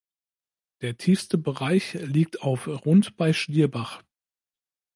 [0.81, 4.01] Der tiefste Bereich liegt auf rund bei Schlierbach.